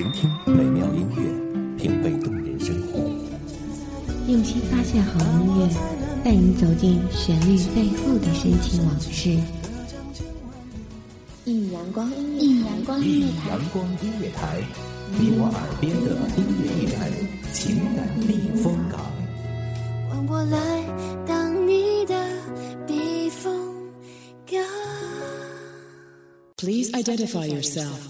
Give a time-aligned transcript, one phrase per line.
[0.00, 3.00] 聆听美妙音乐，品味动人生活。
[4.28, 5.68] 用心发现好音乐，
[6.24, 9.38] 带你走进旋律背后的深情往事。
[11.44, 14.62] 一米阳光音乐，一米阳光音乐台，阳光音乐台，
[15.18, 18.98] 你我耳边的音乐驿站，情感避风港。
[20.08, 20.82] 换我来
[21.26, 22.14] 当你的
[22.86, 23.52] 避风
[24.46, 24.64] 港。
[26.56, 28.09] Please identify yourself.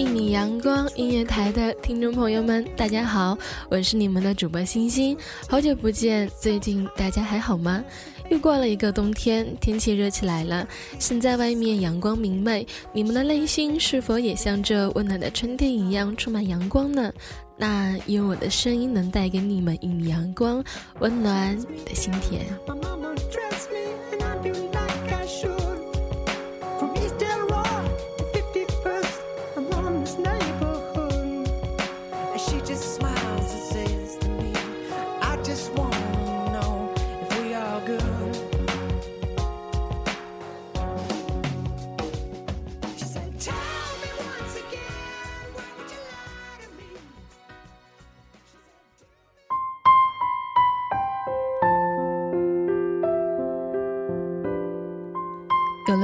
[0.00, 3.36] 一米阳光音乐台的听众朋友们，大家好，
[3.68, 5.14] 我是你们的主播星星，
[5.46, 7.84] 好久不见，最近大家还好吗？
[8.30, 10.66] 又过了一个冬天，天气热起来了，
[10.98, 17.12] 现在外面阳光明媚，你们的内心是否也像这温暖的春天一样充满阳光呢？
[17.58, 20.64] 那有我的声音能带给你们一米阳光，
[21.00, 22.46] 温暖你的心田。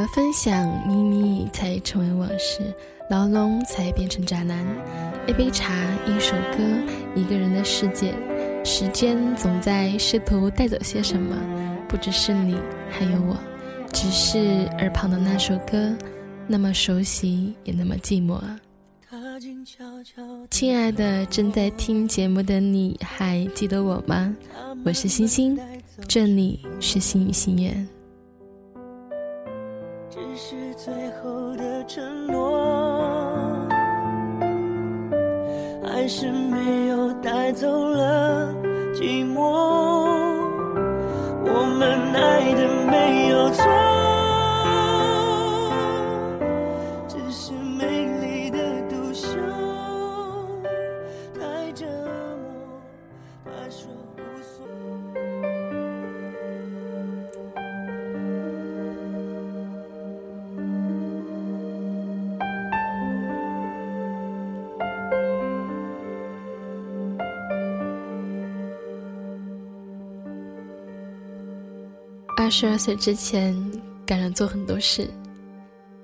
[0.08, 2.60] 分享，秘密才成为往事，
[3.10, 4.64] 牢笼才变成渣男。
[5.26, 5.74] 一杯茶，
[6.06, 6.62] 一首歌，
[7.14, 8.14] 一个人的世界，
[8.64, 11.36] 时间总在试图带走些什么，
[11.88, 12.56] 不只是你，
[12.90, 13.36] 还有我。
[13.92, 15.92] 只是耳旁的那首歌，
[16.46, 18.60] 那么熟悉，也那么寂寞啊。
[20.50, 24.34] 亲爱的，正在听节目的你，还记得我吗？
[24.84, 25.58] 我是星星，
[26.06, 27.95] 这里是心语心愿。
[36.06, 38.54] 还是没有带走了
[38.94, 39.40] 寂寞。
[41.42, 43.64] 我们爱的没有错，
[47.08, 47.84] 只是美
[48.20, 48.58] 丽的
[48.88, 49.26] 独秀
[51.34, 52.78] 太折磨。
[53.44, 53.90] 他说
[72.46, 73.52] 二十二岁之前，
[74.06, 75.10] 敢着做很多事，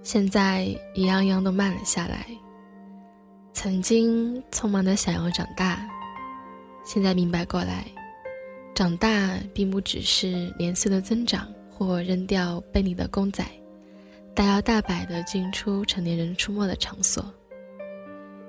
[0.02, 2.26] 现在一样样都慢了下来。
[3.52, 5.88] 曾经匆忙的想要长大，
[6.84, 7.86] 现在明白过来，
[8.74, 13.46] 长大并不只是年岁的增长或扔掉被你的公仔，
[14.34, 17.24] 大摇大摆的进出成年人出没的场所。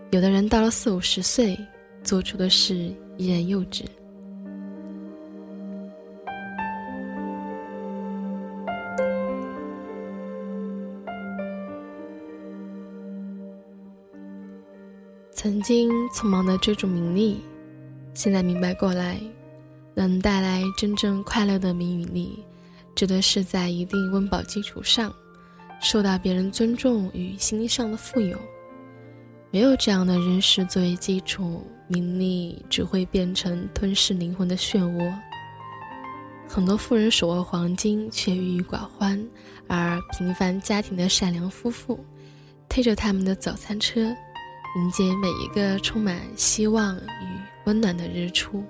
[0.09, 1.55] 有的人到了四五十岁，
[2.03, 3.83] 做出的事依然幼稚。
[15.63, 17.39] 曾经匆忙的追逐名利，
[18.13, 19.17] 现在明白过来，
[19.93, 22.43] 能带来真正快乐的名与利，
[22.93, 25.15] 指的是在一定温饱基础上，
[25.81, 28.37] 受到别人尊重与心理上的富有。
[29.51, 35.13] 没有这样的人事作为基础，名利只会变成吞噬灵魂的漩涡。
[36.45, 39.25] 很多富人手握黄金却郁郁寡欢，
[39.69, 41.97] 而平凡家庭的善良夫妇，
[42.67, 44.13] 推着他们的早餐车。
[44.75, 48.63] 迎接每一个充满希望与温暖的日出。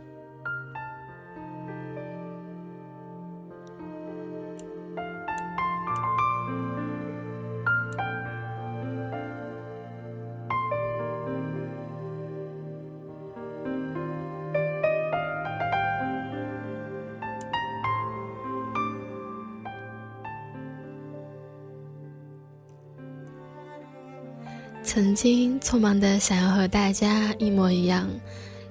[24.93, 28.07] 曾经匆忙的想要和大家一模一样，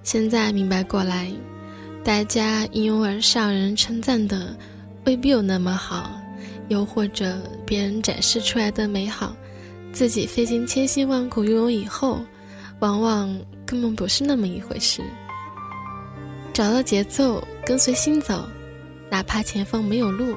[0.04, 1.28] 现在明白过来，
[2.04, 4.56] 大家一拥而上人称赞的，
[5.04, 6.12] 未必有那么好，
[6.68, 9.34] 又或者别人展示出来的美好，
[9.92, 12.20] 自己费尽千辛万苦拥有以后，
[12.78, 13.36] 往往
[13.66, 15.02] 根本不是那么一回事。
[16.52, 18.48] 找到节奏，跟随心走，
[19.10, 20.36] 哪怕前方没有路，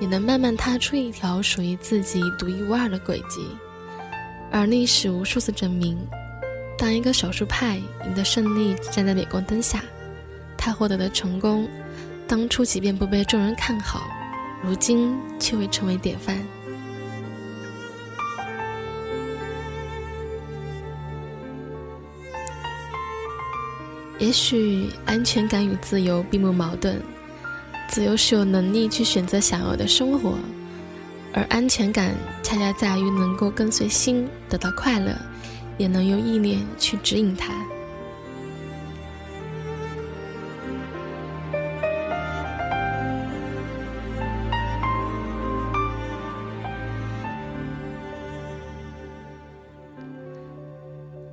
[0.00, 3.46] 也能慢慢踏出一条属于自己独一无二的轨迹。
[4.52, 5.98] 而历史无数次证明，
[6.76, 9.82] 当一个少数派赢得胜利，站在镁光灯下，
[10.58, 11.66] 他获得的成功，
[12.28, 14.02] 当初即便不被众人看好，
[14.62, 16.36] 如今却会成为典范。
[24.18, 27.00] 也许安全感与自由并不矛盾，
[27.88, 30.38] 自由是有能力去选择想要的生活，
[31.32, 35.16] 而安全感恰恰在于能够跟随心得到快乐，
[35.78, 37.52] 也能用意念去指引它。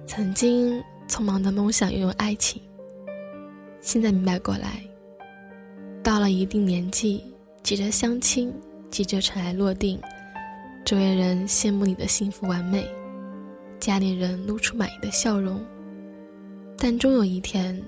[0.05, 2.61] 曾经匆忙的梦想拥有爱情。
[3.79, 4.83] 现在明白过来，
[6.03, 7.23] 到了一定年纪，
[7.63, 8.53] 急着相亲，
[8.91, 9.99] 急着尘埃落定，
[10.83, 12.87] 周围人羡慕你的幸福完美，
[13.79, 15.59] 家里人露出满意的笑容，
[16.77, 17.81] 但终有一天，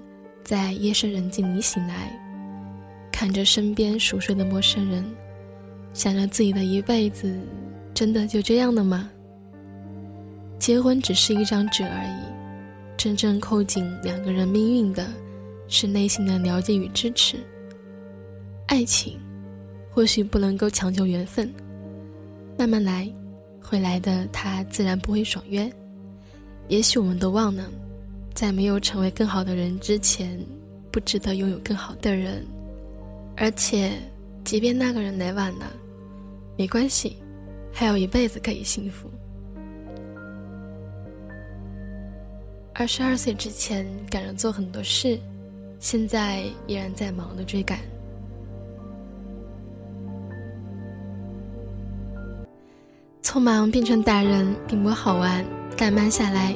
[0.43, 2.11] 在夜深人静里醒来，
[3.11, 5.03] 看着身边熟睡的陌生人，
[5.93, 7.39] 想着自己的一辈子，
[7.93, 9.09] 真的就这样的吗？
[10.59, 12.23] 结婚只是一张纸而已，
[12.95, 15.05] 真正扣紧两个人命运的。
[15.73, 17.37] 是内心的了解与支持。
[18.67, 19.17] 爱情，
[19.93, 21.53] 或许不能够强求缘分，
[22.57, 23.11] 慢慢来，
[23.61, 25.71] 会来的，他自然不会爽约。
[26.69, 27.69] 也许我们都忘了，
[28.33, 30.39] 在没有成为更好的人之前，
[30.89, 32.45] 不值得拥有更好的人。
[33.35, 33.91] 而且，
[34.45, 35.71] 即便那个人来晚了，
[36.57, 37.17] 没关系，
[37.73, 39.09] 还有一辈子可以幸福。
[42.73, 45.19] 二十二岁之前，赶着做很多事。
[45.79, 47.79] 现在依然在忙的追赶，
[53.31, 55.45] 匆忙变成大人并不好玩，
[55.77, 56.53] 但慢下来，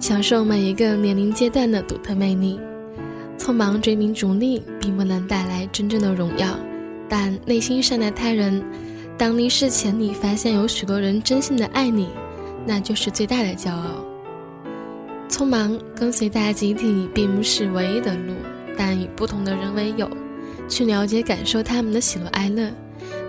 [0.00, 2.58] 享受每一个年龄阶段的独特魅力。
[3.38, 6.58] 匆忙追名逐利并不能带来真正的荣耀，
[7.08, 8.60] 但内心善待他人，
[9.16, 12.08] 当离世前你发现有许多人真心的爱你，
[12.66, 14.04] 那就是最大的骄傲。
[15.28, 18.34] 匆忙跟随大集体并不是唯一的路。
[18.76, 20.10] 但以不同的人为友，
[20.68, 22.68] 去了解、感受他们的喜怒哀乐，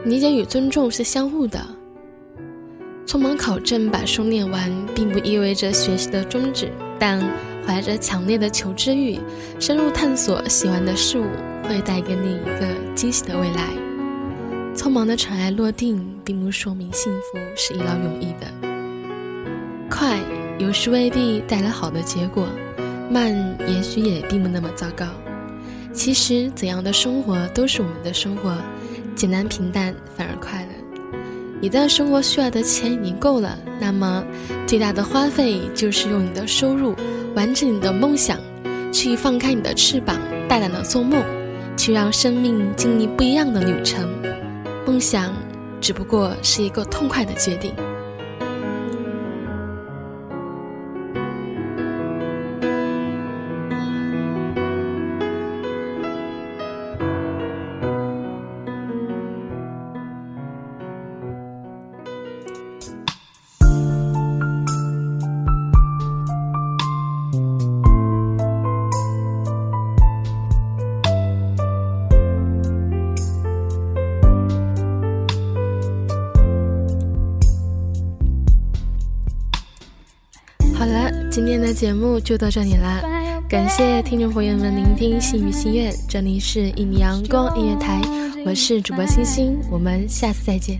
[0.06, 1.64] 理解与尊重是相互的。
[3.10, 7.20] 匆忙考证把书念完，并不意味着学习的终止，但
[7.66, 9.20] 怀着强烈的求知欲，
[9.60, 11.26] 深入探索喜欢的事物，
[11.68, 13.64] 会带给你一个惊喜的未来。
[14.76, 18.46] 匆忙的尘埃落定，并不说明幸福是一劳永逸的。
[19.90, 20.20] 快
[20.60, 22.48] 有时未必带来好的结果，
[23.10, 23.34] 慢
[23.68, 25.08] 也许也并不那么糟糕。
[25.92, 28.56] 其实，怎样的生活都是我们的生活，
[29.16, 30.59] 简单平淡反而快。
[31.62, 34.24] 你的生活需要的钱已经够了，那么
[34.66, 36.96] 最大的花费就是用你的收入
[37.36, 38.40] 完成你的梦想，
[38.94, 41.22] 去放开你的翅膀，大胆的做梦，
[41.76, 44.10] 去让生命经历不一样的旅程。
[44.86, 45.34] 梦想
[45.82, 47.74] 只不过是一个痛快的决定。
[80.80, 83.02] 好了今天的节目就到这里啦，
[83.50, 88.02] 感谢听众朋友们聆听心语心愿，这里是一米阳光音乐台，
[88.46, 90.80] 我是主播星星，我们下次再见。